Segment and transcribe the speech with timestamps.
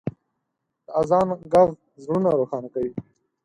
[0.85, 1.69] د اذان ږغ
[2.03, 2.91] زړونه روښانه کوي.